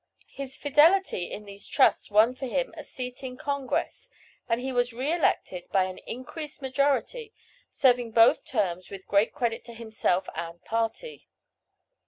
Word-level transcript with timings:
His 0.33 0.57
fidelity 0.57 1.25
in 1.31 1.45
these 1.45 1.67
trusts 1.67 2.09
won 2.09 2.33
for 2.33 2.47
him 2.47 2.73
a 2.75 2.83
seat 2.83 3.21
in 3.23 3.37
Congress, 3.37 4.09
and 4.49 4.59
he 4.59 4.71
was 4.71 4.93
re 4.93 5.13
elected 5.13 5.67
by 5.71 5.83
an 5.83 5.99
increased 6.07 6.59
majority, 6.59 7.35
serving 7.69 8.09
both 8.09 8.43
terms 8.43 8.89
with 8.89 9.05
great 9.07 9.31
credit 9.31 9.63
to 9.65 9.75
himself 9.75 10.27
and 10.35 10.59
party. 10.65 11.29